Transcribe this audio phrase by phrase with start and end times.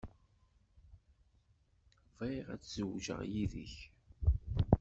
[2.17, 3.75] Bɣiɣ ad zewǧeɣ yid-k.